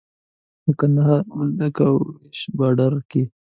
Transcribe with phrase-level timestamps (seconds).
[0.65, 3.23] د کندهار په بولدک او ويش باډر کې.